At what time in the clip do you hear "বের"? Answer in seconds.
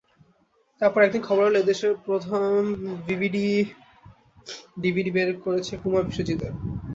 5.15-5.29